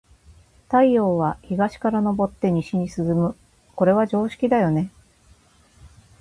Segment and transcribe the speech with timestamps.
[0.67, 3.35] 太陽は、東から昇って西に沈む。
[3.75, 4.89] これは常識だよね。